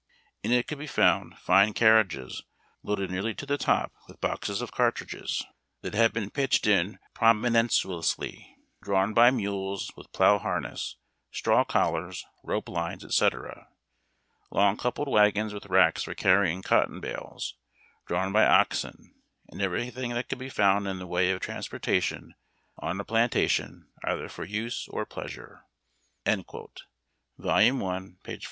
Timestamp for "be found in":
20.39-20.97